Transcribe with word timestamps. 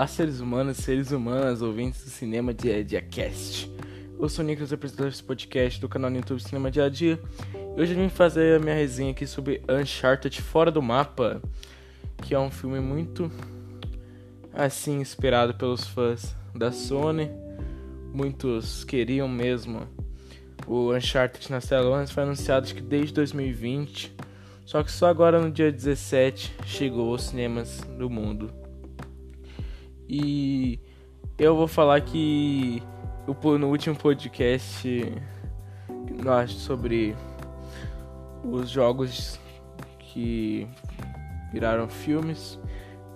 Olá, 0.00 0.06
seres 0.06 0.40
humanos, 0.40 0.78
seres 0.78 1.10
humanas, 1.10 1.60
ouvintes 1.60 2.02
do 2.02 2.08
Cinema 2.08 2.54
Dia 2.54 2.78
a 2.78 2.82
Dia 2.82 3.02
Cast. 3.02 3.70
Eu 4.18 4.30
sou 4.30 4.42
o 4.42 4.48
Nicolas, 4.48 4.72
apresentador 4.72 5.10
desse 5.10 5.22
podcast 5.22 5.78
do 5.78 5.90
canal 5.90 6.08
no 6.08 6.16
YouTube 6.16 6.40
Cinema 6.40 6.70
Dia 6.70 6.86
a 6.86 6.88
Dia. 6.88 7.20
E 7.76 7.78
hoje 7.78 7.92
eu 7.92 7.98
vim 7.98 8.08
fazer 8.08 8.56
a 8.56 8.58
minha 8.58 8.74
resenha 8.74 9.10
aqui 9.10 9.26
sobre 9.26 9.60
Uncharted 9.68 10.40
Fora 10.40 10.70
do 10.70 10.80
Mapa, 10.80 11.42
que 12.22 12.34
é 12.34 12.38
um 12.38 12.50
filme 12.50 12.80
muito, 12.80 13.30
assim, 14.54 15.02
esperado 15.02 15.52
pelos 15.52 15.86
fãs 15.86 16.34
da 16.54 16.72
Sony. 16.72 17.30
Muitos 18.10 18.84
queriam 18.84 19.28
mesmo 19.28 19.86
o 20.66 20.94
Uncharted 20.94 21.50
nas 21.50 21.68
telas, 21.68 22.10
foi 22.10 22.22
anunciado 22.22 22.72
que 22.72 22.80
desde 22.80 23.12
2020. 23.12 24.16
Só 24.64 24.82
que 24.82 24.90
só 24.90 25.08
agora 25.08 25.38
no 25.38 25.50
dia 25.50 25.70
17 25.70 26.54
chegou 26.64 27.10
aos 27.10 27.24
cinemas 27.24 27.82
do 27.98 28.08
mundo. 28.08 28.59
E 30.12 30.80
eu 31.38 31.54
vou 31.54 31.68
falar 31.68 32.00
que 32.00 32.82
no 33.60 33.68
último 33.68 33.94
podcast 33.94 34.88
sobre 36.48 37.14
os 38.42 38.68
jogos 38.68 39.38
que 40.00 40.66
viraram 41.52 41.88
filmes, 41.88 42.58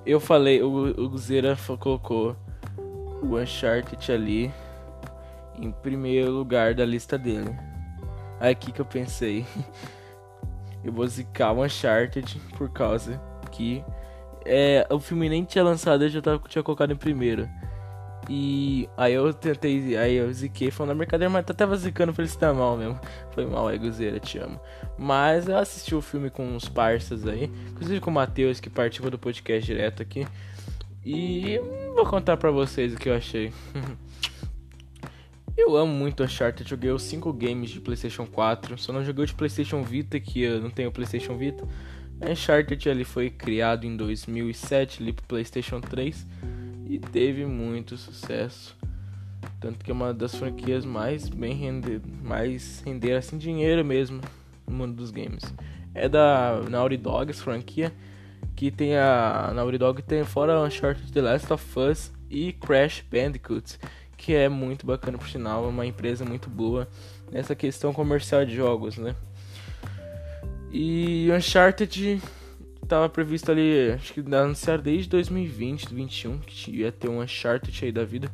eu 0.06 0.20
falei, 0.20 0.62
o, 0.62 0.68
o 0.70 1.18
Zera 1.18 1.58
colocou 1.80 2.36
o 3.20 3.38
Uncharted 3.40 4.12
ali 4.12 4.52
em 5.58 5.72
primeiro 5.72 6.30
lugar 6.30 6.76
da 6.76 6.84
lista 6.84 7.18
dele. 7.18 7.58
Aí 8.38 8.52
aqui 8.52 8.70
que 8.70 8.80
eu 8.80 8.86
pensei, 8.86 9.44
eu 10.84 10.92
vou 10.92 11.08
zicar 11.08 11.52
o 11.52 11.64
Uncharted 11.64 12.40
por 12.56 12.70
causa 12.70 13.20
que 13.50 13.82
é, 14.44 14.86
o 14.90 14.98
filme 14.98 15.28
nem 15.28 15.44
tinha 15.44 15.64
lançado, 15.64 16.04
eu 16.04 16.08
já 16.08 16.20
tava, 16.20 16.42
tinha 16.48 16.62
colocado 16.62 16.92
em 16.92 16.96
primeiro. 16.96 17.48
E 18.28 18.88
aí 18.96 19.12
eu 19.12 19.32
tentei, 19.34 19.96
aí 19.96 20.14
eu 20.14 20.32
ziquei 20.32 20.70
falando 20.70 20.90
na 20.90 20.94
brincadeira, 20.98 21.30
mas 21.30 21.44
tá 21.44 21.52
tava 21.52 21.76
zicando 21.76 22.12
pra 22.12 22.22
ele 22.22 22.30
se 22.30 22.38
dar 22.38 22.54
mal 22.54 22.76
mesmo. 22.76 22.98
Foi 23.32 23.44
mal, 23.44 23.68
é 23.68 23.76
Guzeira, 23.76 24.18
te 24.18 24.38
amo. 24.38 24.58
Mas 24.98 25.48
eu 25.48 25.58
assisti 25.58 25.94
o 25.94 26.00
filme 26.00 26.30
com 26.30 26.46
uns 26.46 26.68
parças 26.68 27.26
aí, 27.26 27.50
inclusive 27.70 28.00
com 28.00 28.10
o 28.10 28.14
Matheus, 28.14 28.60
que 28.60 28.70
participa 28.70 29.10
do 29.10 29.18
podcast 29.18 29.64
direto 29.66 30.02
aqui. 30.02 30.26
E 31.04 31.60
vou 31.94 32.06
contar 32.06 32.38
pra 32.38 32.50
vocês 32.50 32.94
o 32.94 32.96
que 32.96 33.10
eu 33.10 33.14
achei. 33.14 33.52
eu 35.54 35.76
amo 35.76 35.92
muito 35.92 36.22
Uncharted, 36.22 36.68
joguei 36.68 36.90
os 36.90 37.02
5 37.02 37.30
games 37.34 37.70
de 37.70 37.80
Playstation 37.80 38.26
4, 38.26 38.78
só 38.78 38.90
não 38.90 39.04
joguei 39.04 39.24
o 39.24 39.26
de 39.26 39.34
Playstation 39.34 39.82
Vita, 39.82 40.18
que 40.18 40.42
eu 40.42 40.62
não 40.62 40.70
tenho 40.70 40.90
Playstation 40.90 41.36
Vita. 41.36 41.66
Uncharted 42.22 42.88
ele 42.88 43.04
foi 43.04 43.30
criado 43.30 43.84
em 43.86 43.96
2007 43.96 45.02
ali 45.02 45.12
pro 45.12 45.24
PlayStation 45.26 45.80
3 45.80 46.26
e 46.86 46.98
teve 46.98 47.44
muito 47.46 47.96
sucesso. 47.96 48.76
Tanto 49.60 49.84
que 49.84 49.90
é 49.90 49.94
uma 49.94 50.12
das 50.12 50.34
franquias 50.34 50.84
mais 50.84 51.28
bem 51.28 51.54
render, 51.54 52.00
mais 52.22 52.82
render 52.84 53.12
assim 53.12 53.36
dinheiro 53.36 53.84
mesmo 53.84 54.20
no 54.66 54.74
mundo 54.74 54.94
dos 54.94 55.10
games. 55.10 55.42
É 55.94 56.08
da 56.08 56.60
Naughty 56.68 56.96
Dogs 56.96 57.40
franquia 57.40 57.92
que 58.54 58.70
tem 58.70 58.96
a 58.96 59.52
Naughty 59.54 59.78
Dog 59.78 60.02
tem 60.02 60.24
fora 60.24 60.60
Uncharted 60.60 61.10
The 61.12 61.20
Last 61.20 61.52
of 61.52 61.78
Us 61.78 62.12
e 62.30 62.52
Crash 62.52 63.04
Bandicoot, 63.10 63.78
que 64.16 64.34
é 64.34 64.48
muito 64.48 64.86
bacana 64.86 65.18
por 65.18 65.28
sinal, 65.28 65.64
é 65.64 65.68
uma 65.68 65.86
empresa 65.86 66.24
muito 66.24 66.48
boa 66.48 66.88
nessa 67.30 67.54
questão 67.54 67.92
comercial 67.92 68.44
de 68.44 68.54
jogos, 68.54 68.96
né? 68.96 69.14
E 70.76 71.30
Uncharted 71.30 72.20
tava 72.88 73.08
previsto 73.08 73.52
ali, 73.52 73.92
acho 73.92 74.12
que 74.12 74.34
anunciar 74.34 74.82
desde 74.82 75.08
2020, 75.08 75.84
2021, 75.84 76.38
que 76.40 76.80
ia 76.80 76.90
ter 76.90 77.08
um 77.08 77.20
Uncharted 77.20 77.84
aí 77.84 77.92
da 77.92 78.04
vida. 78.04 78.28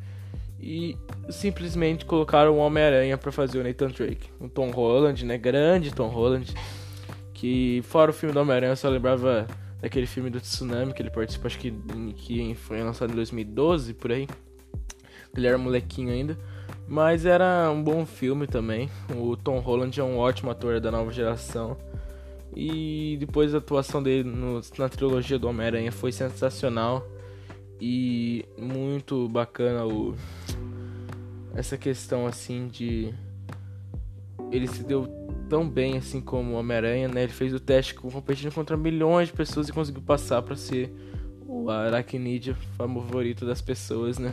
E 0.59 0.97
simplesmente 1.29 2.07
colocaram 2.07 2.53
o 2.53 2.57
Homem-Aranha 2.57 3.19
para 3.19 3.31
fazer 3.31 3.59
o 3.59 3.63
Nathan 3.63 3.89
Drake. 3.89 4.31
O 4.41 4.49
Tom 4.49 4.71
Holland, 4.71 5.23
né? 5.27 5.37
Grande 5.37 5.95
Tom 5.95 6.09
Holland. 6.09 6.55
Que 7.35 7.83
fora 7.85 8.11
o 8.11 8.15
filme 8.15 8.33
do 8.33 8.41
Homem-Aranha, 8.41 8.73
eu 8.73 8.77
só 8.77 8.89
lembrava 8.89 9.47
daquele 9.83 10.07
filme 10.07 10.31
do 10.31 10.41
Tsunami 10.41 10.95
que 10.95 11.03
ele 11.03 11.11
participou, 11.11 11.47
acho 11.47 11.59
que, 11.59 11.71
que 12.17 12.55
foi 12.55 12.83
lançado 12.83 13.13
em 13.13 13.17
2012, 13.17 13.93
por 13.93 14.13
aí. 14.13 14.27
Ele 15.37 15.47
era 15.47 15.59
molequinho 15.59 16.11
ainda. 16.11 16.39
Mas 16.89 17.27
era 17.27 17.71
um 17.71 17.83
bom 17.83 18.07
filme 18.07 18.47
também. 18.47 18.89
O 19.15 19.37
Tom 19.37 19.59
Holland 19.59 20.01
é 20.01 20.03
um 20.03 20.17
ótimo 20.17 20.51
ator 20.51 20.81
da 20.81 20.91
nova 20.91 21.13
geração. 21.13 21.77
E 22.55 23.17
depois 23.21 23.55
a 23.55 23.59
atuação 23.59 24.03
dele 24.03 24.29
no, 24.29 24.61
na 24.79 24.89
trilogia 24.89 25.39
do 25.39 25.49
Homem-Aranha 25.49 25.93
foi 25.93 26.11
sensacional 26.11 27.07
e 27.81 28.45
muito 28.59 29.29
bacana 29.29 29.87
o 29.87 30.15
essa 31.55 31.77
questão 31.77 32.27
assim 32.27 32.69
de 32.69 33.13
ele 34.53 34.67
se 34.67 34.85
deu 34.85 35.09
tão 35.49 35.69
bem 35.69 35.97
assim 35.97 36.21
como 36.21 36.53
o 36.53 36.55
Homem-Aranha, 36.57 37.09
né? 37.09 37.25
Ele 37.25 37.33
fez 37.33 37.53
o 37.53 37.61
teste 37.61 37.95
competindo 37.95 38.53
contra 38.53 38.77
milhões 38.77 39.29
de 39.29 39.35
pessoas 39.35 39.69
e 39.69 39.73
conseguiu 39.73 40.03
passar 40.03 40.43
para 40.43 40.57
ser 40.57 40.93
o 41.47 41.69
aracnídeo 41.69 42.57
favorito 42.77 43.45
das 43.45 43.61
pessoas, 43.61 44.19
né? 44.19 44.33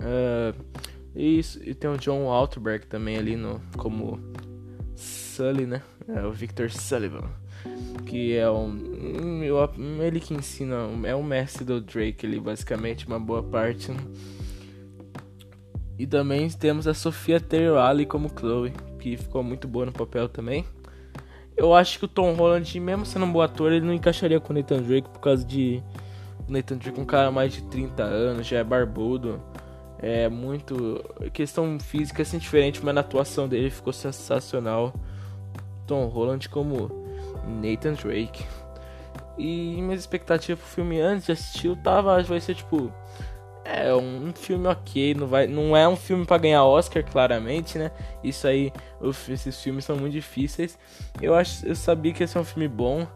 uh, 0.00 0.54
isso, 1.16 1.62
e 1.62 1.74
tem 1.74 1.88
o 1.88 1.96
John 1.96 2.24
Walterberg 2.24 2.86
também 2.86 3.16
ali 3.16 3.36
no 3.36 3.60
como 3.76 4.20
Sully, 4.94 5.66
né? 5.66 5.82
É 6.08 6.24
o 6.24 6.32
Victor 6.32 6.70
Sullivan. 6.70 7.24
Que 8.04 8.36
é 8.36 8.48
um. 8.50 9.42
Ele 10.00 10.20
que 10.20 10.34
ensina. 10.34 10.88
É 11.04 11.14
o 11.14 11.22
mestre 11.22 11.64
do 11.64 11.80
Drake 11.80 12.26
ali, 12.26 12.38
basicamente, 12.38 13.06
uma 13.06 13.18
boa 13.18 13.42
parte. 13.42 13.92
E 15.98 16.06
também 16.06 16.48
temos 16.50 16.86
a 16.86 16.94
Sofia 16.94 17.40
Taylor 17.40 17.80
como 18.06 18.28
Chloe, 18.28 18.72
que 19.00 19.16
ficou 19.16 19.42
muito 19.42 19.66
boa 19.66 19.86
no 19.86 19.92
papel 19.92 20.28
também. 20.28 20.64
Eu 21.56 21.74
acho 21.74 21.98
que 21.98 22.04
o 22.04 22.08
Tom 22.08 22.34
Holland, 22.34 22.78
mesmo 22.78 23.06
sendo 23.06 23.24
um 23.24 23.32
bom 23.32 23.40
ator, 23.40 23.72
ele 23.72 23.84
não 23.84 23.94
encaixaria 23.94 24.38
com 24.38 24.52
o 24.52 24.56
Nathan 24.56 24.82
Drake 24.82 25.08
por 25.08 25.20
causa 25.20 25.44
de. 25.44 25.82
O 26.46 26.52
Nathan 26.52 26.76
Drake, 26.76 27.00
um 27.00 27.04
cara 27.04 27.30
mais 27.30 27.52
de 27.54 27.62
30 27.62 28.02
anos, 28.02 28.46
já 28.46 28.58
é 28.58 28.64
barbudo. 28.64 29.42
É 29.98 30.28
muito. 30.28 31.02
Questão 31.32 31.80
física 31.80 32.22
assim 32.22 32.38
diferente, 32.38 32.84
mas 32.84 32.94
na 32.94 33.00
atuação 33.00 33.48
dele 33.48 33.70
ficou 33.70 33.92
sensacional. 33.92 34.94
Tom 35.86 36.06
Holland 36.06 36.48
como 36.48 36.90
Nathan 37.46 37.94
Drake. 37.94 38.44
E 39.38 39.80
minhas 39.82 40.00
expectativas 40.00 40.58
pro 40.58 40.68
filme 40.68 41.00
antes 41.00 41.26
de 41.26 41.32
assistir, 41.32 41.68
eu 41.68 41.76
tava, 41.76 42.22
vai 42.22 42.40
ser 42.40 42.54
tipo. 42.54 42.92
É 43.64 43.92
um 43.92 44.32
filme 44.32 44.68
ok, 44.68 45.14
não, 45.14 45.26
vai, 45.26 45.48
não 45.48 45.76
é 45.76 45.88
um 45.88 45.96
filme 45.96 46.24
para 46.24 46.38
ganhar 46.38 46.64
Oscar, 46.64 47.04
claramente, 47.04 47.76
né? 47.76 47.90
Isso 48.22 48.46
aí, 48.46 48.72
esses 49.28 49.60
filmes 49.60 49.84
são 49.84 49.96
muito 49.96 50.12
difíceis. 50.12 50.78
Eu 51.20 51.34
acho, 51.34 51.66
eu 51.66 51.74
sabia 51.74 52.12
que 52.12 52.22
ia 52.22 52.28
ser 52.28 52.38
um 52.38 52.44
filme 52.44 52.68
bom. 52.68 53.06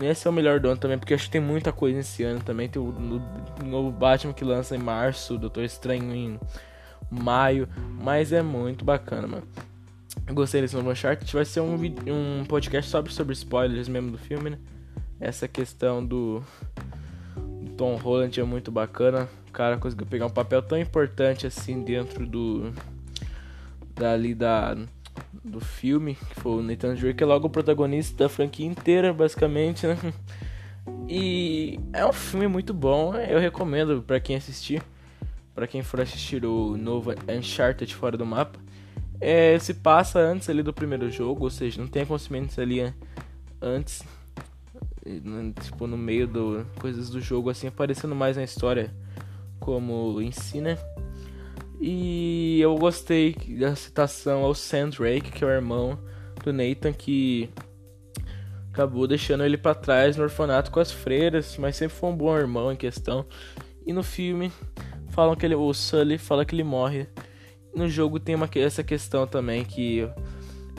Ia 0.00 0.14
ser 0.14 0.30
o 0.30 0.32
melhor 0.32 0.60
do 0.60 0.68
ano 0.68 0.80
também, 0.80 0.98
porque 0.98 1.12
acho 1.12 1.24
que 1.24 1.30
tem 1.30 1.40
muita 1.40 1.72
coisa 1.72 1.98
esse 2.00 2.22
ano 2.22 2.40
também. 2.40 2.68
Tem 2.68 2.80
o, 2.80 2.86
o 2.86 3.64
novo 3.64 3.90
Batman 3.90 4.32
que 4.32 4.44
lança 4.44 4.74
em 4.74 4.78
março, 4.78 5.34
o 5.34 5.38
Doutor 5.38 5.64
Estranho 5.64 6.14
em 6.14 6.40
maio. 7.10 7.68
Mas 8.00 8.32
é 8.32 8.40
muito 8.40 8.86
bacana, 8.86 9.28
mano. 9.28 9.46
Gostei 10.32 10.60
desse 10.60 10.76
novo 10.76 10.90
Uncharted. 10.90 11.32
Vai 11.32 11.44
ser 11.44 11.60
um, 11.60 11.74
um 11.74 12.44
podcast 12.44 12.90
sobre, 12.90 13.12
sobre 13.12 13.32
spoilers 13.32 13.88
mesmo 13.88 14.10
do 14.10 14.18
filme, 14.18 14.50
né? 14.50 14.58
Essa 15.18 15.48
questão 15.48 16.04
do, 16.04 16.42
do 17.34 17.70
Tom 17.76 17.96
Holland 17.96 18.38
é 18.38 18.44
muito 18.44 18.70
bacana. 18.70 19.28
O 19.48 19.52
cara 19.52 19.78
conseguiu 19.78 20.06
pegar 20.06 20.26
um 20.26 20.30
papel 20.30 20.60
tão 20.62 20.78
importante 20.78 21.46
assim 21.46 21.82
dentro 21.82 22.26
do. 22.26 22.72
Dali 23.94 24.34
da. 24.34 24.76
Do 25.42 25.60
filme, 25.60 26.14
que 26.14 26.40
foi 26.40 26.52
o 26.52 26.62
Nathan 26.62 26.94
Drake, 26.94 27.14
que 27.14 27.24
é 27.24 27.26
logo 27.26 27.46
o 27.46 27.50
protagonista 27.50 28.16
da 28.24 28.28
franquia 28.28 28.66
inteira, 28.66 29.12
basicamente, 29.12 29.86
né? 29.86 29.96
E 31.06 31.78
é 31.92 32.04
um 32.06 32.12
filme 32.12 32.46
muito 32.46 32.72
bom, 32.72 33.14
eu 33.14 33.38
recomendo 33.38 34.02
para 34.02 34.18
quem 34.18 34.36
assistir, 34.36 34.82
para 35.54 35.66
quem 35.66 35.82
for 35.82 36.00
assistir 36.00 36.46
o 36.46 36.78
novo 36.78 37.12
Uncharted 37.28 37.94
fora 37.94 38.16
do 38.16 38.24
mapa 38.24 38.58
é, 39.20 39.58
se 39.58 39.74
passa 39.74 40.18
antes 40.18 40.48
ali 40.48 40.62
do 40.62 40.72
primeiro 40.72 41.10
jogo, 41.10 41.44
ou 41.44 41.50
seja, 41.50 41.80
não 41.80 41.88
tem 41.88 42.02
acontecimentos 42.02 42.58
ali 42.58 42.92
antes, 43.60 44.02
tipo 45.62 45.86
no 45.86 45.96
meio 45.96 46.26
do 46.26 46.66
coisas 46.78 47.08
do 47.08 47.20
jogo 47.20 47.48
assim 47.48 47.66
aparecendo 47.66 48.14
mais 48.14 48.36
na 48.36 48.44
história 48.44 48.94
como 49.58 50.20
ensina. 50.20 50.74
Né? 50.74 50.78
E 51.80 52.60
eu 52.60 52.74
gostei 52.76 53.34
da 53.58 53.74
citação 53.76 54.42
ao 54.42 54.54
Sam 54.54 54.90
Drake, 54.90 55.30
que 55.30 55.44
é 55.44 55.46
o 55.46 55.50
irmão 55.50 55.98
do 56.44 56.52
Nathan 56.52 56.92
que 56.92 57.48
acabou 58.72 59.06
deixando 59.06 59.44
ele 59.44 59.56
para 59.56 59.74
trás 59.74 60.16
no 60.16 60.24
orfanato 60.24 60.70
com 60.70 60.80
as 60.80 60.90
freiras, 60.90 61.56
mas 61.56 61.76
sempre 61.76 61.96
foi 61.96 62.10
um 62.10 62.16
bom 62.16 62.36
irmão 62.36 62.72
em 62.72 62.76
questão. 62.76 63.26
E 63.86 63.92
no 63.92 64.02
filme 64.02 64.52
falam 65.10 65.34
que 65.34 65.46
ele, 65.46 65.54
o 65.54 65.72
Sully 65.72 66.18
fala 66.18 66.44
que 66.44 66.54
ele 66.54 66.64
morre 66.64 67.06
no 67.74 67.88
jogo 67.88 68.18
tem 68.18 68.34
uma, 68.34 68.48
essa 68.56 68.82
questão 68.82 69.26
também 69.26 69.64
que 69.64 70.08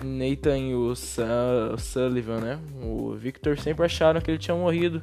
Nathan 0.03 0.57
e 0.57 0.73
o, 0.75 0.91
o 0.91 1.77
Sullivan, 1.77 2.39
né? 2.39 2.59
O 2.81 3.13
Victor 3.13 3.57
sempre 3.59 3.85
acharam 3.85 4.21
que 4.21 4.31
ele 4.31 4.37
tinha 4.37 4.55
morrido 4.55 5.01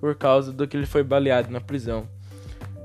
por 0.00 0.14
causa 0.14 0.52
do 0.52 0.66
que 0.66 0.76
ele 0.76 0.86
foi 0.86 1.02
baleado 1.02 1.50
na 1.50 1.60
prisão. 1.60 2.08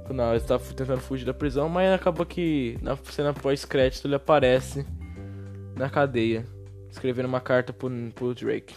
Quando 0.05 0.21
ela 0.21 0.37
está 0.37 0.57
tentando 0.57 1.01
fugir 1.01 1.25
da 1.25 1.33
prisão, 1.33 1.67
mas 1.67 1.91
acabou 1.91 2.25
que 2.25 2.77
na 2.81 2.95
cena 2.95 3.33
pós-crédito 3.33 4.07
ele 4.07 4.15
aparece 4.15 4.85
na 5.75 5.89
cadeia, 5.89 6.45
escrevendo 6.89 7.25
uma 7.25 7.41
carta 7.41 7.73
pro, 7.73 7.89
pro 8.13 8.33
Drake. 8.33 8.73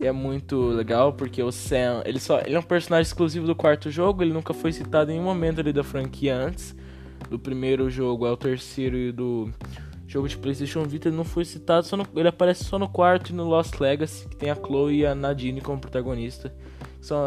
E 0.00 0.06
é 0.06 0.12
muito 0.12 0.68
legal 0.68 1.12
porque 1.12 1.42
o 1.42 1.52
Sam, 1.52 2.02
ele 2.04 2.18
só, 2.18 2.40
ele 2.40 2.54
é 2.54 2.58
um 2.58 2.62
personagem 2.62 3.02
exclusivo 3.02 3.46
do 3.46 3.54
quarto 3.54 3.90
jogo, 3.90 4.22
ele 4.22 4.32
nunca 4.32 4.54
foi 4.54 4.72
citado 4.72 5.10
em 5.10 5.14
nenhum 5.14 5.24
momento 5.24 5.60
ali 5.60 5.72
da 5.72 5.84
franquia 5.84 6.34
antes. 6.34 6.74
Do 7.32 7.38
primeiro 7.38 7.88
jogo 7.88 8.26
ao 8.26 8.36
terceiro 8.36 8.94
e 8.94 9.10
do 9.10 9.50
jogo 10.06 10.28
de 10.28 10.36
PlayStation 10.36 10.84
Vita 10.84 11.08
ele 11.08 11.16
não 11.16 11.24
foi 11.24 11.46
citado, 11.46 11.86
só 11.86 11.96
no, 11.96 12.06
ele 12.14 12.28
aparece 12.28 12.62
só 12.62 12.78
no 12.78 12.86
quarto 12.86 13.30
e 13.30 13.32
no 13.32 13.44
Lost 13.44 13.80
Legacy, 13.80 14.28
que 14.28 14.36
tem 14.36 14.50
a 14.50 14.54
Chloe 14.54 14.98
e 14.98 15.06
a 15.06 15.14
Nadine 15.14 15.62
como 15.62 15.80
protagonista. 15.80 16.54
São, 17.00 17.18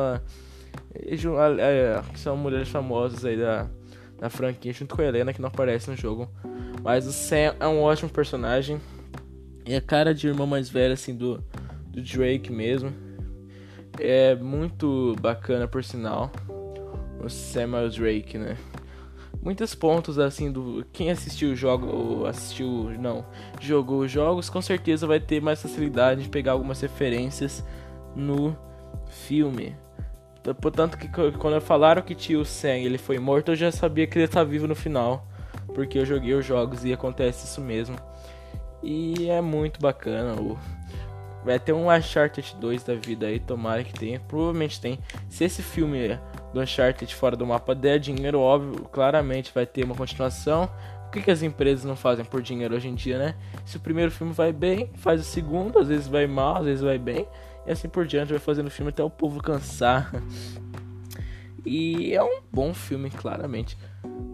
é, 0.94 2.04
são 2.14 2.38
mulheres 2.38 2.70
famosas 2.70 3.26
aí 3.26 3.36
da, 3.36 3.68
da 4.20 4.30
franquia, 4.30 4.72
junto 4.72 4.96
com 4.96 5.02
a 5.02 5.06
Helena, 5.06 5.34
que 5.34 5.42
não 5.42 5.48
aparece 5.48 5.90
no 5.90 5.98
jogo. 5.98 6.30
Mas 6.84 7.08
o 7.08 7.12
Sam 7.12 7.56
é 7.60 7.68
um 7.68 7.82
ótimo 7.82 8.12
personagem. 8.12 8.80
E 9.66 9.74
a 9.74 9.82
cara 9.82 10.14
de 10.14 10.28
irmão 10.28 10.46
mais 10.46 10.70
velho, 10.70 10.94
assim, 10.94 11.16
do, 11.16 11.44
do 11.88 12.04
Drake 12.04 12.52
mesmo. 12.52 12.94
É 14.00 14.36
muito 14.36 15.16
bacana, 15.20 15.68
por 15.68 15.84
sinal. 15.84 16.32
O 17.20 17.28
Samuel 17.28 17.90
Drake, 17.90 18.38
né? 18.38 18.56
Muitos 19.46 19.76
pontos 19.76 20.18
assim 20.18 20.52
do 20.52 20.84
quem 20.92 21.12
assistiu 21.12 21.52
o 21.52 21.56
jogo 21.56 22.26
assistiu 22.26 22.90
não 23.00 23.24
jogou 23.62 24.00
os 24.00 24.12
jogos 24.12 24.50
com 24.50 24.60
certeza 24.60 25.06
vai 25.06 25.20
ter 25.20 25.40
mais 25.40 25.62
facilidade 25.62 26.24
de 26.24 26.30
pegar 26.30 26.54
algumas 26.54 26.82
referências 26.82 27.64
no 28.16 28.58
filme. 29.08 29.76
Portanto 30.60 30.98
que 30.98 31.08
quando 31.38 31.62
falaram 31.62 32.02
que 32.02 32.16
tio 32.16 32.44
Sam 32.44 32.78
ele 32.80 32.98
foi 32.98 33.20
morto 33.20 33.52
eu 33.52 33.56
já 33.56 33.72
sabia 33.72 34.08
que 34.08 34.18
ele 34.18 34.28
tá 34.28 34.44
vivo 34.44 34.68
no 34.68 34.76
final 34.76 35.28
porque 35.74 36.00
eu 36.00 36.06
joguei 36.06 36.34
os 36.34 36.46
jogos 36.46 36.84
e 36.84 36.92
acontece 36.92 37.46
isso 37.46 37.62
mesmo. 37.62 37.96
E 38.82 39.30
é 39.30 39.42
muito 39.42 39.80
bacana 39.80 40.40
o 40.42 40.58
vai 41.44 41.60
ter 41.60 41.74
um 41.74 41.92
Uncharted 41.92 42.56
2 42.60 42.84
da 42.84 42.96
vida 42.96 43.28
aí 43.28 43.40
tomara 43.40 43.84
que 43.84 43.94
tenha 43.94 44.20
provavelmente 44.20 44.82
tem. 44.82 45.00
Se 45.30 45.44
esse 45.44 45.62
filme 45.62 46.20
do 46.56 46.62
Uncharted 46.62 47.14
fora 47.14 47.36
do 47.36 47.46
mapa 47.46 47.76
der 47.76 48.00
dinheiro, 48.00 48.40
óbvio, 48.40 48.86
claramente 48.86 49.52
vai 49.54 49.66
ter 49.66 49.84
uma 49.84 49.94
continuação. 49.94 50.70
O 51.06 51.12
que, 51.12 51.22
que 51.22 51.30
as 51.30 51.44
empresas 51.44 51.84
não 51.84 51.98
fazem 51.98 52.24
por 52.24 52.42
dinheiro 52.42 52.74
hoje 52.74 52.88
em 52.88 52.96
dia, 52.96 53.18
né? 53.18 53.36
Se 53.66 53.76
o 53.76 53.80
primeiro 53.80 54.10
filme 54.10 54.32
vai 54.32 54.54
bem, 54.54 54.90
faz 54.96 55.20
o 55.20 55.24
segundo, 55.26 55.78
às 55.80 55.90
vezes 55.90 56.08
vai 56.08 56.26
mal, 56.26 56.58
às 56.58 56.66
vezes 56.66 56.82
vai 56.82 56.98
bem, 56.98 57.28
e 57.68 57.72
assim 57.72 57.90
por 57.90 58.08
diante, 58.08 58.30
vai 58.30 58.40
fazendo 58.40 58.70
filme 58.70 58.90
até 58.90 59.04
o 59.04 59.10
povo 59.10 59.44
cansar. 59.44 60.12
E 61.68 62.14
é 62.14 62.24
um 62.24 62.42
bom 62.54 62.76
filme, 62.76 63.10
claramente. 63.10 63.76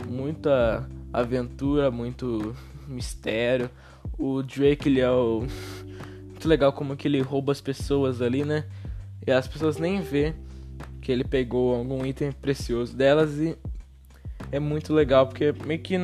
Muita 0.06 0.86
aventura, 1.14 1.90
muito 1.90 2.54
mistério. 2.86 3.70
O 4.20 4.44
Drake, 4.44 4.90
ele 4.90 5.00
é 5.00 5.10
o... 5.10 5.48
muito 6.28 6.46
legal 6.46 6.74
como 6.74 6.98
que 6.98 7.08
ele 7.08 7.22
rouba 7.22 7.54
as 7.54 7.62
pessoas 7.62 8.22
ali, 8.22 8.44
né? 8.44 8.66
E 9.26 9.32
as 9.32 9.48
pessoas 9.48 9.78
nem 9.78 10.02
vê 10.02 10.36
que 11.02 11.12
ele 11.12 11.24
pegou 11.24 11.76
algum 11.76 12.06
item 12.06 12.32
precioso 12.32 12.96
delas 12.96 13.38
e 13.40 13.58
é 14.52 14.60
muito 14.60 14.94
legal 14.94 15.28
porque 15.28 15.54
meio 15.66 15.80
que 15.80 15.96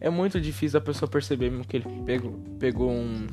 é 0.00 0.10
muito 0.10 0.40
difícil 0.40 0.78
a 0.78 0.82
pessoa 0.82 1.10
perceber 1.10 1.50
que 1.66 1.78
ele 1.78 1.86
pegou, 2.04 2.32
pegou 2.58 2.90
um, 2.90 3.26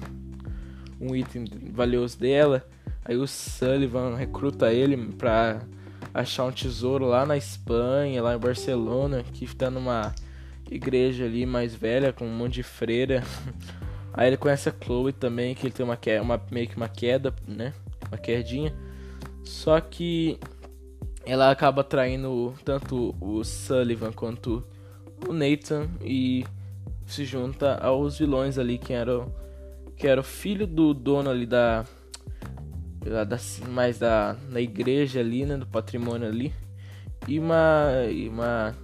um 1.00 1.16
item 1.16 1.46
valioso 1.72 2.18
dela. 2.18 2.66
Aí 3.04 3.18
o 3.18 3.28
Sullivan 3.28 4.16
recruta 4.16 4.72
ele 4.72 4.98
pra 5.14 5.62
achar 6.14 6.46
um 6.46 6.52
tesouro 6.52 7.06
lá 7.06 7.26
na 7.26 7.36
Espanha, 7.36 8.24
lá 8.24 8.36
em 8.36 8.40
Barcelona, 8.40 9.24
que 9.34 9.44
está 9.44 9.70
numa 9.70 10.14
igreja 10.72 11.26
ali 11.26 11.46
mais 11.46 11.76
velha 11.76 12.14
com 12.14 12.26
um 12.26 12.34
monte 12.34 12.56
de 12.56 12.64
freira. 12.64 13.24
Aí 14.14 14.28
ele 14.28 14.38
conhece 14.38 14.70
a 14.70 14.74
Chloe 14.74 15.12
também, 15.12 15.56
que 15.56 15.66
ele 15.66 15.74
tem 15.74 15.84
uma, 15.84 15.98
uma 16.22 16.42
meio 16.52 16.68
que 16.68 16.78
uma 16.78 16.88
queda, 16.88 17.34
né? 17.48 17.74
Uma 18.08 18.18
quedinha. 18.18 18.74
Só 19.44 19.82
que 19.82 20.40
ela 21.26 21.52
acaba 21.52 21.84
traindo 21.84 22.54
tanto 22.66 23.16
o 23.20 23.44
Sullivan 23.44 24.12
quanto 24.12 24.64
o 25.28 25.34
Nathan 25.34 25.88
e 26.02 26.46
se 27.06 27.26
junta 27.26 27.76
aos 27.78 28.20
vilões 28.20 28.58
ali 28.58 28.78
que 28.78 28.94
era 28.94 29.26
que 29.96 30.08
era 30.08 30.20
o 30.20 30.24
filho 30.24 30.68
do 30.68 30.94
dono 30.94 31.30
ali 31.30 31.46
da, 31.46 31.86
da 33.00 33.38
mais 33.70 34.00
da 34.00 34.36
na 34.50 34.60
igreja 34.60 35.20
ali, 35.20 35.46
né, 35.46 35.58
do 35.58 35.68
patrimônio 35.68 36.28
ali 36.28 36.54
e 37.28 37.40
uma 37.40 38.06
e 38.10 38.28
uma 38.28 38.76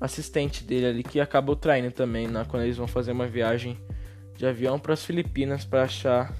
assistente 0.00 0.64
dele 0.64 0.86
ali 0.86 1.02
que 1.02 1.20
acabou 1.20 1.54
traindo 1.54 1.90
também 1.90 2.26
na, 2.26 2.44
quando 2.44 2.64
eles 2.64 2.76
vão 2.76 2.86
fazer 2.86 3.12
uma 3.12 3.26
viagem 3.26 3.78
de 4.36 4.46
avião 4.46 4.78
para 4.78 4.92
as 4.92 5.04
Filipinas 5.04 5.64
para 5.64 5.84
achar 5.84 6.34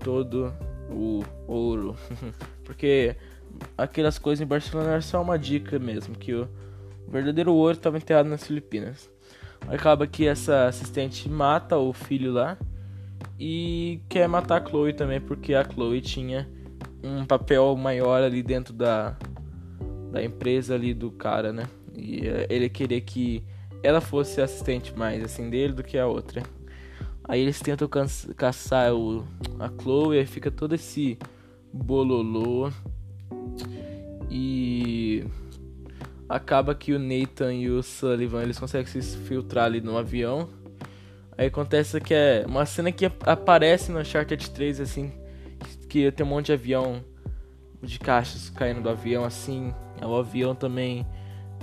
todo 0.00 0.52
o 0.90 1.22
ouro. 1.46 1.96
Porque 2.64 3.16
aquelas 3.76 4.18
coisas 4.18 4.42
em 4.42 4.48
Barcelona 4.48 4.92
era 4.92 5.00
só 5.00 5.20
uma 5.20 5.38
dica 5.38 5.78
mesmo, 5.78 6.14
que 6.14 6.34
o 6.34 6.48
verdadeiro 7.08 7.52
ouro 7.52 7.76
estava 7.76 7.96
enterrado 7.96 8.28
nas 8.28 8.46
Filipinas. 8.46 9.10
Acaba 9.68 10.06
que 10.06 10.26
essa 10.26 10.66
assistente 10.66 11.28
mata 11.28 11.76
o 11.76 11.92
filho 11.92 12.32
lá 12.32 12.58
e 13.38 14.00
quer 14.08 14.28
matar 14.28 14.62
a 14.62 14.68
Chloe 14.68 14.92
também, 14.92 15.20
porque 15.20 15.54
a 15.54 15.64
Chloe 15.64 16.00
tinha 16.00 16.48
um 17.02 17.24
papel 17.24 17.76
maior 17.76 18.22
ali 18.22 18.42
dentro 18.42 18.72
da, 18.72 19.16
da 20.10 20.22
empresa 20.22 20.74
ali 20.74 20.94
do 20.94 21.10
cara, 21.10 21.52
né? 21.52 21.64
E 21.94 22.26
eh, 22.26 22.46
ele 22.48 22.68
queria 22.68 23.00
que 23.00 23.44
ela 23.82 24.00
fosse 24.00 24.40
assistente 24.40 24.96
mais 24.96 25.22
assim 25.22 25.50
dele 25.50 25.72
do 25.72 25.82
que 25.82 25.98
a 25.98 26.06
outra. 26.06 26.42
Aí 27.24 27.40
eles 27.40 27.60
tentam 27.60 27.88
caçar 28.36 28.94
o, 28.94 29.24
a 29.58 29.68
Chloe 29.80 30.20
e 30.20 30.26
fica 30.26 30.50
todo 30.50 30.74
esse 30.74 31.18
bololô. 31.72 32.70
E 34.34 35.26
acaba 36.26 36.74
que 36.74 36.94
o 36.94 36.98
Nathan 36.98 37.52
e 37.52 37.68
o 37.68 37.82
Sullivan 37.82 38.42
eles 38.42 38.58
conseguem 38.58 38.86
se 38.86 39.18
filtrar 39.18 39.66
ali 39.66 39.82
no 39.82 39.98
avião. 39.98 40.48
Aí 41.36 41.48
acontece 41.48 42.00
que 42.00 42.14
é 42.14 42.42
uma 42.48 42.64
cena 42.64 42.90
que 42.90 43.04
aparece 43.26 43.92
no 43.92 44.00
Uncharted 44.00 44.50
3 44.50 44.80
assim, 44.80 45.12
que 45.86 46.10
tem 46.12 46.24
um 46.24 46.30
monte 46.30 46.46
de 46.46 46.52
avião 46.54 47.04
de 47.82 47.98
caixas 47.98 48.48
caindo 48.48 48.80
do 48.80 48.88
avião 48.88 49.22
assim. 49.22 49.74
O 50.02 50.16
avião 50.16 50.54
também 50.54 51.06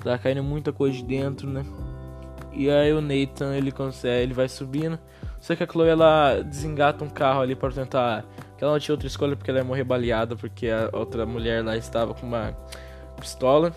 tá 0.04 0.16
caindo 0.20 0.44
muita 0.44 0.72
coisa 0.72 0.96
de 0.96 1.04
dentro, 1.04 1.50
né? 1.50 1.66
E 2.54 2.70
aí 2.70 2.94
o 2.94 3.02
Nathan 3.02 3.56
ele 3.56 3.72
consegue, 3.72 4.22
ele 4.22 4.34
vai 4.36 4.48
subindo. 4.48 5.00
Só 5.42 5.56
que 5.56 5.64
a 5.64 5.68
Chloe 5.68 5.90
ela 5.90 6.44
desengata 6.44 7.04
um 7.04 7.10
carro 7.10 7.42
ali 7.42 7.56
para 7.56 7.72
tentar 7.72 8.26
que 8.60 8.66
ela 8.66 8.74
não 8.74 8.80
tinha 8.80 8.94
outra 8.94 9.08
escolha 9.08 9.38
porque 9.38 9.50
ela 9.50 9.60
ia 9.60 9.64
morrer 9.64 9.86
baleada 9.86 10.36
porque 10.36 10.68
a 10.68 10.90
outra 10.92 11.26
mulher 11.26 11.64
lá 11.64 11.78
estava 11.78 12.14
com 12.14 12.28
uma 12.28 12.54
pistola. 13.18 13.74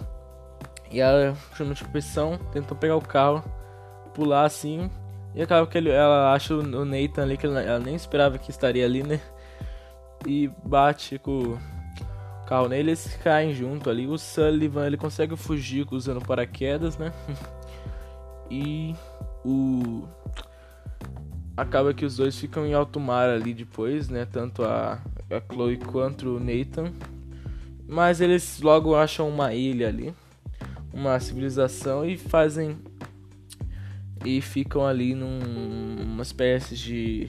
E 0.90 1.00
ela, 1.00 1.36
chamando 1.56 1.76
de 1.76 1.84
competição, 1.84 2.36
tentou 2.52 2.76
pegar 2.76 2.96
o 2.96 3.00
carro, 3.00 3.44
pular 4.12 4.44
assim. 4.44 4.90
E 5.36 5.40
acaba 5.40 5.68
que 5.68 5.78
ele, 5.78 5.88
ela 5.88 6.32
acha 6.32 6.52
o 6.52 6.84
Nathan 6.84 7.22
ali, 7.22 7.36
que 7.36 7.46
ela 7.46 7.78
nem 7.78 7.94
esperava 7.94 8.36
que 8.38 8.50
estaria 8.50 8.84
ali, 8.84 9.04
né? 9.04 9.20
E 10.26 10.50
bate 10.64 11.16
com 11.16 11.30
o 11.52 11.58
carro 12.44 12.68
nele, 12.68 12.90
eles 12.90 13.16
caem 13.22 13.54
junto 13.54 13.88
ali. 13.88 14.08
O 14.08 14.18
Sullivan 14.18 14.84
ele 14.84 14.96
consegue 14.96 15.36
fugir 15.36 15.86
usando 15.92 16.20
paraquedas, 16.20 16.98
né? 16.98 17.12
E 18.50 18.94
o 19.46 20.06
acaba 21.56 21.92
que 21.92 22.04
os 22.04 22.16
dois 22.16 22.38
ficam 22.38 22.66
em 22.66 22.74
alto 22.74 22.98
mar 22.98 23.28
ali 23.28 23.52
depois, 23.54 24.08
né? 24.08 24.24
Tanto 24.24 24.62
a, 24.64 25.00
a 25.30 25.52
Chloe 25.52 25.76
quanto 25.76 26.36
o 26.36 26.40
Nathan. 26.40 26.92
Mas 27.86 28.20
eles 28.20 28.60
logo 28.60 28.94
acham 28.94 29.28
uma 29.28 29.52
ilha 29.52 29.88
ali, 29.88 30.14
uma 30.92 31.18
civilização 31.20 32.04
e 32.04 32.16
fazem 32.16 32.78
e 34.24 34.40
ficam 34.40 34.86
ali 34.86 35.14
num, 35.14 35.38
numa 35.98 36.22
espécie 36.22 36.76
de 36.76 37.28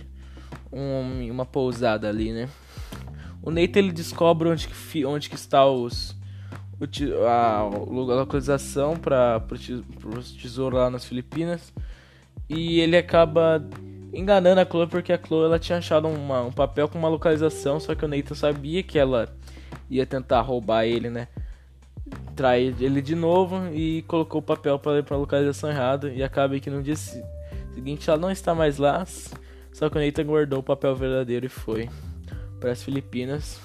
um, 0.72 1.30
uma 1.30 1.46
pousada 1.46 2.08
ali, 2.08 2.32
né? 2.32 2.48
O 3.42 3.51
Nathan 3.51 3.80
ele 3.80 3.92
descobre 3.92 4.48
onde 4.48 4.68
que, 4.68 5.06
onde 5.06 5.30
que 5.30 5.36
está 5.36 5.65
os 5.65 6.15
a 7.27 7.62
localização 7.88 8.98
para 8.98 9.42
o 9.48 10.38
tesouro 10.38 10.75
lá 10.75 10.89
nas 10.89 11.06
Filipinas 11.06 11.72
e 12.50 12.80
ele 12.82 12.98
acaba 12.98 13.65
enganando 14.13 14.62
a 14.62 14.65
Chloe 14.65 14.88
porque 14.88 15.12
a 15.12 15.17
Chloe 15.17 15.46
ela 15.46 15.60
tinha 15.60 15.79
achado 15.79 16.08
uma, 16.08 16.43
um 16.43 16.51
papel 16.51 16.88
com 16.88 17.00
uma 17.00 17.10
localização, 17.10 17.79
só 17.79 17.96
que 17.96 18.05
o 18.05 18.08
Nathan 18.08 18.36
sabia 18.36 18.84
que 18.84 19.00
ela 19.00 19.27
ia 19.89 20.05
tentar 20.05 20.41
roubar 20.41 20.86
ele, 20.86 21.10
né? 21.10 21.27
Trair 22.36 22.75
ele 22.79 23.01
de 23.01 23.15
novo 23.15 23.67
e 23.74 24.03
colocou 24.03 24.39
o 24.39 24.43
papel 24.43 24.77
para 24.77 25.00
ir 25.00 25.03
para 25.03 25.17
localização 25.17 25.70
errada 25.70 26.12
e 26.12 26.22
acaba 26.22 26.60
que 26.60 26.70
no 26.70 26.84
dia 26.84 26.96
seguinte 26.96 28.10
ela 28.10 28.20
não 28.20 28.29
está 28.29 28.53
mais 28.53 28.77
lá, 28.77 29.03
só 29.72 29.89
que 29.89 29.98
o 29.98 30.01
Nathan 30.01 30.25
guardou 30.25 30.60
o 30.60 30.63
papel 30.63 30.96
verdadeiro 30.96 31.46
e 31.48 31.50
foi 31.50 31.89
para 32.60 32.72
as 32.72 32.84
Filipinas, 32.84 33.60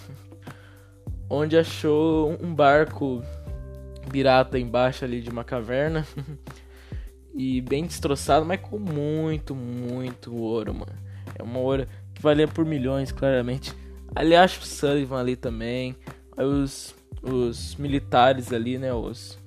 onde 1.29 1.57
achou 1.57 2.37
um 2.43 2.55
barco 2.55 3.23
pirata 4.11 4.59
embaixo 4.59 5.05
ali 5.05 5.21
de 5.21 5.29
uma 5.29 5.45
caverna. 5.45 6.07
e 7.35 7.61
bem 7.61 7.87
destroçado, 7.87 8.45
mas 8.45 8.61
com 8.61 8.79
muito, 8.79 9.55
muito 9.55 10.35
ouro, 10.35 10.75
mano. 10.75 10.93
É 11.39 11.43
uma 11.43 11.59
ouro 11.59 11.87
que 12.15 12.23
valia 12.23 12.49
por 12.49 12.65
milhões, 12.65 13.13
claramente. 13.13 13.73
Aliás, 14.15 14.59
o 14.59 14.67
Sullivan 14.67 15.21
ali 15.21 15.37
também. 15.37 15.95
Aí 16.37 16.45
os, 16.45 16.95
os 17.23 17.77
militares 17.77 18.53
ali, 18.53 18.79
né? 18.79 18.93
Os, 18.93 19.39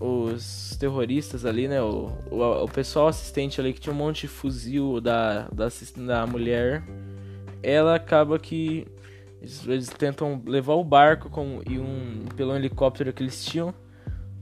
os 0.00 0.76
terroristas 0.78 1.44
ali, 1.44 1.66
né? 1.66 1.82
O, 1.82 2.12
o, 2.30 2.64
o, 2.64 2.68
pessoal 2.68 3.08
assistente 3.08 3.60
ali 3.60 3.72
que 3.72 3.80
tinha 3.80 3.92
um 3.92 3.98
monte 3.98 4.22
de 4.22 4.28
fuzil 4.28 5.00
da, 5.00 5.48
da, 5.48 5.68
da 5.96 6.26
mulher. 6.26 6.84
Ela 7.62 7.96
acaba 7.96 8.38
que 8.38 8.86
eles, 9.40 9.66
eles 9.66 9.88
tentam 9.88 10.40
levar 10.46 10.74
o 10.74 10.84
barco 10.84 11.28
com, 11.28 11.60
e 11.68 11.78
um 11.78 12.24
pelo 12.36 12.54
helicóptero 12.54 13.12
que 13.12 13.22
eles 13.22 13.44
tinham 13.44 13.74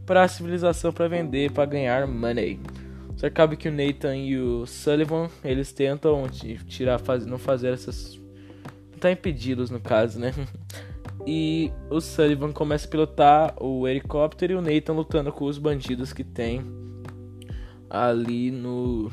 para 0.07 0.23
a 0.23 0.29
civilização 0.29 0.93
para 0.93 1.09
vender, 1.09 1.51
para 1.51 1.67
ganhar 1.67 2.07
money. 2.07 2.61
Só 3.17 3.27
acaba 3.27 3.57
que 3.57 3.69
o 3.69 3.73
Nathan 3.73 4.17
e 4.17 4.39
o 4.39 4.67
Sullivan 4.67 5.29
eles 5.43 5.73
tentam 5.73 6.27
tirar, 6.67 6.99
faz, 6.99 7.27
não 7.27 7.39
fazer 7.39 7.73
essas, 7.73 8.19
tá 9.01 9.11
impedidos 9.11 9.71
no 9.71 9.81
caso, 9.81 10.19
né? 10.19 10.33
E 11.29 11.73
o 11.91 12.01
Sullivan 12.01 12.53
começa 12.53 12.87
a 12.87 12.91
pilotar 12.91 13.61
o 13.61 13.89
helicóptero 13.89 14.53
e 14.53 14.57
o 14.57 14.61
Nathan 14.61 14.93
lutando 14.93 15.33
com 15.33 15.47
os 15.47 15.59
bandidos 15.59 16.13
que 16.13 16.23
tem 16.23 16.63
ali 17.91 18.53
no, 18.53 19.11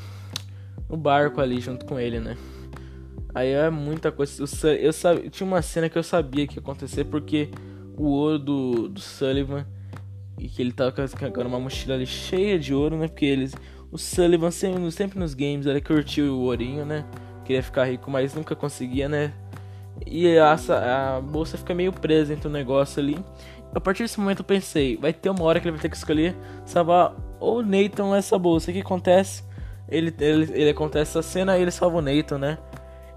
no 0.88 0.96
barco 0.96 1.40
ali 1.40 1.60
junto 1.60 1.84
com 1.84 1.98
ele, 1.98 2.20
né? 2.20 2.36
Aí 3.34 3.48
é 3.48 3.68
muita 3.68 4.12
coisa. 4.12 4.44
Eu, 4.64 4.92
eu 5.24 5.30
tinha 5.30 5.46
uma 5.46 5.60
cena 5.60 5.88
que 5.88 5.98
eu 5.98 6.04
sabia 6.04 6.46
que 6.46 6.56
ia 6.56 6.60
acontecer 6.60 7.04
porque 7.04 7.50
o 7.96 8.04
ouro 8.04 8.38
do, 8.38 8.88
do 8.88 9.00
Sullivan 9.00 9.66
e 10.38 10.48
que 10.48 10.60
ele 10.60 10.72
tava 10.72 10.92
carregando 10.92 11.48
uma 11.48 11.60
mochila 11.60 11.94
ali 11.94 12.06
cheia 12.06 12.58
de 12.58 12.74
ouro, 12.74 12.96
né? 12.96 13.08
Porque 13.08 13.24
eles. 13.24 13.54
O 13.90 13.98
Sullivan 13.98 14.50
sempre, 14.50 14.90
sempre 14.90 15.18
nos 15.18 15.34
games 15.34 15.66
ele 15.66 15.80
curtiu 15.80 16.34
o 16.34 16.42
ourinho, 16.42 16.84
né? 16.84 17.04
Queria 17.44 17.62
ficar 17.62 17.84
rico, 17.84 18.10
mas 18.10 18.34
nunca 18.34 18.56
conseguia, 18.56 19.08
né? 19.08 19.32
E 20.04 20.36
a, 20.36 20.54
a 20.54 21.20
bolsa 21.20 21.56
fica 21.56 21.74
meio 21.74 21.92
presa 21.92 22.32
entre 22.32 22.48
o 22.48 22.50
negócio 22.50 23.00
ali. 23.00 23.16
A 23.72 23.80
partir 23.80 24.02
desse 24.02 24.18
momento 24.18 24.40
eu 24.40 24.44
pensei, 24.44 24.96
vai 24.96 25.12
ter 25.12 25.30
uma 25.30 25.42
hora 25.44 25.60
que 25.60 25.66
ele 25.66 25.72
vai 25.72 25.82
ter 25.82 25.88
que 25.88 25.96
escolher 25.96 26.36
salvar 26.64 27.14
ou 27.38 27.62
Nathan 27.62 28.06
ou 28.06 28.14
essa 28.14 28.38
bolsa. 28.38 28.70
O 28.70 28.74
que 28.74 28.80
acontece? 28.80 29.44
Ele, 29.88 30.14
ele, 30.18 30.52
ele 30.52 30.70
acontece 30.70 31.18
essa 31.18 31.22
cena 31.22 31.56
e 31.58 31.62
ele 31.62 31.70
salva 31.70 31.98
o 31.98 32.02
Nathan, 32.02 32.38
né? 32.38 32.58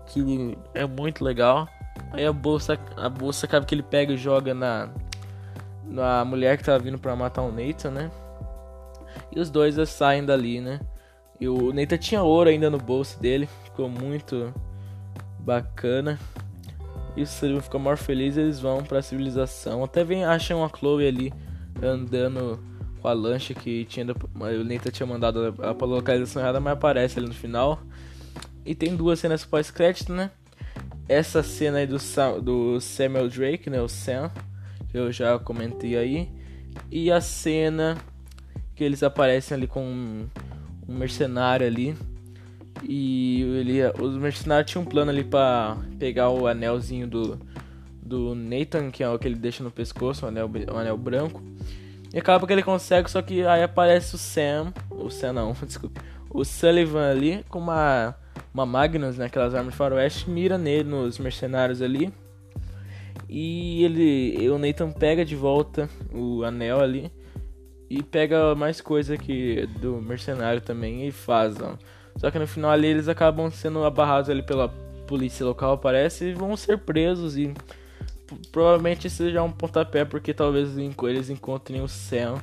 Que 0.08 0.58
é 0.74 0.86
muito 0.86 1.24
legal. 1.24 1.68
Aí 2.12 2.26
a 2.26 2.32
bolsa, 2.32 2.80
a 2.96 3.10
bolsa 3.10 3.46
acaba 3.46 3.66
que 3.66 3.74
ele 3.74 3.84
pega 3.84 4.14
e 4.14 4.18
joga 4.18 4.54
na, 4.54 4.90
na 5.88 6.24
mulher 6.26 6.58
que 6.58 6.64
tá 6.64 6.78
vindo 6.78 7.00
pra 7.00 7.16
matar 7.16 7.42
o 7.42 7.52
Nathan, 7.52 7.92
né? 7.92 8.12
E 9.36 9.40
os 9.40 9.50
dois 9.50 9.76
saem 9.90 10.26
dali, 10.26 10.62
né? 10.62 10.80
E 11.40 11.48
o 11.48 11.72
Nathan 11.72 11.98
tinha 11.98 12.24
ouro 12.24 12.50
ainda 12.50 12.70
no 12.70 12.78
bolso 12.78 13.20
dele, 13.20 13.48
ficou 13.64 13.90
muito 13.90 14.54
bacana. 15.40 16.20
E 17.16 17.24
o 17.24 17.28
Sullivan 17.28 17.62
fica 17.62 17.80
maior 17.80 17.98
feliz 17.98 18.38
eles 18.38 18.60
vão 18.60 18.84
pra 18.84 19.02
civilização. 19.02 19.84
Até 19.84 20.04
vem, 20.04 20.24
acham 20.24 20.64
a 20.64 20.70
Chloe 20.70 21.08
ali 21.08 21.34
andando 21.82 22.60
com 23.02 23.08
a 23.08 23.14
lancha 23.14 23.54
que 23.54 23.86
tinha. 23.86 24.06
O 24.06 24.64
Nathan 24.64 24.92
tinha 24.92 25.08
mandado 25.08 25.56
ela 25.60 25.74
pra 25.74 25.88
localização 25.88 26.42
errada, 26.42 26.60
mas 26.60 26.74
aparece 26.74 27.18
ali 27.18 27.28
no 27.28 27.34
final. 27.34 27.80
E 28.66 28.76
tem 28.76 28.96
duas 28.96 29.20
cenas 29.20 29.46
pós-crédito, 29.46 30.14
né? 30.14 30.30
Essa 31.08 31.42
cena 31.42 31.78
aí 31.78 31.88
do, 31.88 31.98
do 32.42 32.82
Samuel 32.82 33.30
Drake, 33.30 33.70
né? 33.70 33.82
O 33.82 33.88
Sam, 33.88 34.30
eu 34.98 35.12
já 35.12 35.38
comentei 35.40 35.98
aí. 35.98 36.30
E 36.92 37.12
a 37.12 37.22
cena 37.22 37.98
que 38.76 38.84
eles 38.84 39.02
aparecem 39.02 39.56
ali 39.56 39.68
com 39.68 39.84
um, 39.84 40.28
um 40.88 40.96
mercenário 40.96 41.66
ali 41.66 41.96
e 42.84 43.42
ele, 43.42 43.80
os 44.02 44.16
mercenários 44.18 44.70
tinham 44.70 44.84
um 44.84 44.86
plano 44.86 45.12
ali 45.12 45.24
para 45.24 45.78
pegar 45.98 46.30
o 46.30 46.48
anelzinho 46.48 47.08
do, 47.08 47.40
do 48.02 48.36
Nathan, 48.36 48.92
que 48.92 49.04
é 49.04 49.10
o 49.10 49.18
que 49.18 49.28
ele 49.28 49.36
deixa 49.36 49.64
no 49.64 49.72
pescoço, 49.72 50.26
o 50.26 50.30
anel, 50.30 50.50
o 50.72 50.78
anel 50.78 50.98
branco. 50.98 51.42
E 52.14 52.20
acaba 52.20 52.46
que 52.46 52.54
ele 52.54 52.64
consegue, 52.64 53.10
só 53.10 53.22
que 53.22 53.46
aí 53.46 53.64
aparece 53.64 54.16
o 54.16 54.18
Sam, 54.18 54.74
o 54.90 55.10
Sam 55.10 55.34
não, 55.34 55.54
desculpe, 55.66 56.00
o 56.30 56.44
Sullivan 56.46 57.12
ali 57.12 57.44
com 57.50 57.60
uma, 57.60 58.16
uma 58.54 58.66
Magnus, 58.66 59.18
né, 59.18 59.26
aquelas 59.26 59.54
armas 59.54 59.74
de 59.74 59.78
faroeste, 59.78 60.30
mira 60.30 60.58
nele, 60.58 60.90
nos 60.90 61.20
mercenários 61.20 61.82
ali. 61.82 62.14
E 63.30 63.84
ele, 63.84 64.50
o 64.50 64.58
Nathan 64.58 64.92
pega 64.92 65.26
de 65.26 65.36
volta 65.36 65.90
o 66.14 66.44
anel 66.44 66.80
ali 66.80 67.12
e 67.90 68.02
pega 68.02 68.56
mais 68.56 68.82
coisa 68.82 69.18
que 69.18 69.68
do 69.80 70.02
mercenário 70.02 70.62
também 70.62 71.08
e 71.08 71.12
faz, 71.12 71.60
ó. 71.60 71.78
Só 72.18 72.32
que 72.32 72.40
no 72.40 72.48
final 72.48 72.72
ali 72.72 72.88
eles 72.88 73.08
acabam 73.08 73.52
sendo 73.52 73.84
abarrados 73.84 74.30
ali 74.30 74.42
pela 74.42 74.70
polícia 75.08 75.46
local, 75.46 75.78
parece, 75.78 76.26
e 76.26 76.34
vão 76.34 76.56
ser 76.58 76.80
presos 76.80 77.38
e 77.38 77.54
provavelmente 78.52 79.10
seja 79.10 79.42
um 79.42 79.52
pontapé 79.52 80.04
porque 80.04 80.34
talvez 80.34 80.78
eles 80.78 81.30
encontrem 81.30 81.82
o 81.82 81.88
Sam 81.88 82.36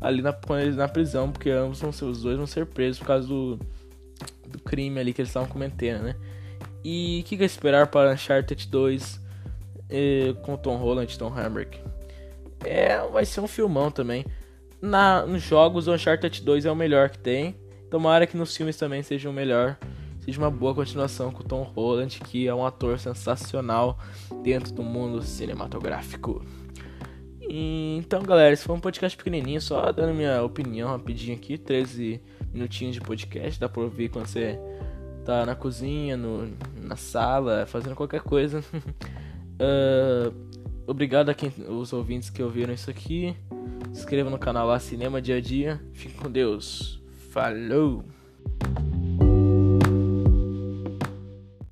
ali 0.00 0.20
na, 0.20 0.36
na 0.74 0.88
prisão, 0.88 1.30
porque 1.30 1.50
ambos 1.50 1.80
vão 1.80 1.92
ser, 1.92 2.04
os 2.04 2.22
dois 2.22 2.36
vão 2.36 2.46
ser 2.46 2.66
presos 2.66 2.98
por 2.98 3.06
causa 3.06 3.26
do, 3.26 3.58
do 4.48 4.58
crime 4.58 4.98
ali 4.98 5.12
que 5.12 5.20
eles 5.20 5.30
estavam 5.30 5.48
cometendo, 5.48 6.02
né? 6.02 6.16
E 6.84 7.22
o 7.22 7.28
que, 7.28 7.36
que 7.36 7.42
é 7.44 7.46
esperar 7.46 7.86
para 7.86 8.12
Uncharted 8.12 8.68
2 8.68 9.21
com 10.42 10.56
Tom 10.56 10.76
Holland 10.76 11.12
e 11.12 11.18
Tom 11.18 11.32
Hambrick? 11.36 11.80
É, 12.64 12.98
vai 13.08 13.24
ser 13.24 13.40
um 13.40 13.48
filmão 13.48 13.90
também. 13.90 14.24
Na, 14.80 15.24
nos 15.24 15.42
jogos, 15.42 15.86
o 15.86 15.92
Uncharted 15.92 16.42
2 16.42 16.64
é 16.64 16.70
o 16.70 16.76
melhor 16.76 17.10
que 17.10 17.18
tem. 17.18 17.56
Tomara 17.90 18.26
que 18.26 18.36
nos 18.36 18.56
filmes 18.56 18.76
também 18.76 19.02
seja 19.02 19.28
o 19.28 19.32
melhor. 19.32 19.76
Seja 20.20 20.38
uma 20.38 20.50
boa 20.50 20.74
continuação 20.74 21.30
com 21.30 21.42
o 21.42 21.46
Tom 21.46 21.62
Holland, 21.62 22.20
que 22.20 22.46
é 22.46 22.54
um 22.54 22.64
ator 22.64 22.98
sensacional 22.98 23.98
dentro 24.42 24.72
do 24.72 24.82
mundo 24.82 25.20
cinematográfico. 25.22 26.44
E, 27.40 27.96
então, 27.98 28.22
galera, 28.22 28.52
esse 28.52 28.64
foi 28.64 28.74
um 28.74 28.80
podcast 28.80 29.16
pequenininho, 29.16 29.60
só 29.60 29.92
dando 29.92 30.14
minha 30.14 30.42
opinião 30.42 30.88
rapidinho 30.88 31.36
aqui. 31.36 31.58
13 31.58 32.20
minutinhos 32.52 32.94
de 32.94 33.00
podcast, 33.00 33.58
dá 33.58 33.68
pra 33.68 33.82
ouvir 33.82 34.08
quando 34.08 34.26
você 34.26 34.58
tá 35.24 35.44
na 35.44 35.54
cozinha, 35.54 36.16
no, 36.16 36.50
na 36.76 36.96
sala, 36.96 37.66
fazendo 37.66 37.94
qualquer 37.94 38.22
coisa. 38.22 38.64
uh, 39.62 40.34
obrigado 40.86 41.28
a 41.28 41.34
quem, 41.34 41.52
os 41.68 41.92
ouvintes 41.92 42.30
que 42.30 42.42
ouviram 42.42 42.74
isso 42.74 42.90
aqui. 42.90 43.36
Se 43.92 44.00
inscreva 44.00 44.30
no 44.30 44.38
canal 44.38 44.66
lá 44.66 44.78
Cinema 44.78 45.20
Dia 45.20 45.36
a 45.36 45.40
Dia. 45.40 45.80
Fique 45.92 46.14
com 46.14 46.30
Deus. 46.30 47.02
Falou! 47.30 48.04